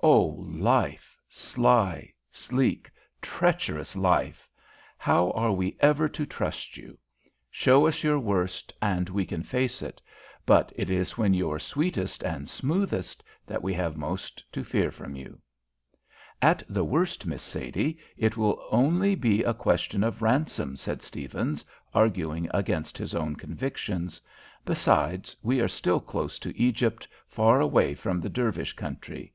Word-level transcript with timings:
Oh, 0.00 0.42
life, 0.48 1.20
sly, 1.28 2.14
sleek, 2.30 2.90
treacherous 3.20 3.94
life, 3.94 4.48
how 4.96 5.30
are 5.32 5.52
we 5.52 5.76
ever 5.78 6.08
to 6.08 6.24
trust 6.24 6.78
you? 6.78 6.96
Show 7.50 7.86
us 7.86 8.02
your 8.02 8.18
worst 8.18 8.72
and 8.80 9.10
we 9.10 9.26
can 9.26 9.42
face 9.42 9.82
it, 9.82 10.00
but 10.46 10.72
it 10.74 10.88
is 10.88 11.18
when 11.18 11.34
you 11.34 11.52
are 11.52 11.58
sweetest 11.58 12.24
and 12.24 12.48
smoothest 12.48 13.22
that 13.46 13.62
we 13.62 13.74
have 13.74 13.94
most 13.94 14.42
to 14.54 14.64
fear 14.64 14.90
from 14.90 15.16
you. 15.16 15.38
"At 16.40 16.62
the 16.66 16.82
worst, 16.82 17.26
Miss 17.26 17.42
Sadie, 17.42 17.98
it 18.16 18.38
will 18.38 18.66
only 18.70 19.14
be 19.14 19.42
a 19.42 19.52
question 19.52 20.02
of 20.02 20.22
ransom," 20.22 20.78
said 20.78 21.02
Stephens, 21.02 21.62
arguing 21.92 22.48
against 22.54 22.96
his 22.96 23.14
own 23.14 23.36
convictions. 23.36 24.18
"Besides, 24.64 25.36
we 25.42 25.60
are 25.60 25.68
still 25.68 26.00
close 26.00 26.38
to 26.38 26.58
Egypt, 26.58 27.06
far 27.28 27.60
away 27.60 27.94
from 27.94 28.22
the 28.22 28.30
Dervish 28.30 28.72
country. 28.72 29.34